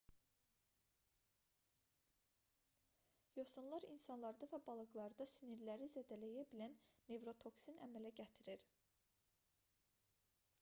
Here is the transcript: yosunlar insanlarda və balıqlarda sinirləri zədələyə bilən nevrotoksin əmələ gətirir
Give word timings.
yosunlar 3.39 3.85
insanlarda 3.89 4.49
və 4.55 4.59
balıqlarda 4.71 5.27
sinirləri 5.33 5.91
zədələyə 5.97 6.47
bilən 6.55 6.75
nevrotoksin 7.13 7.79
əmələ 7.89 8.13
gətirir 8.23 8.65